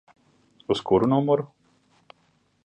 Uz 0.71 0.79
kuru 0.87 1.05
numuru? 1.11 1.45